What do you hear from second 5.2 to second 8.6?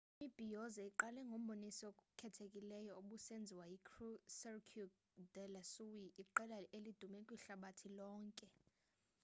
du solei iqela elidume kwihlabathi lonkel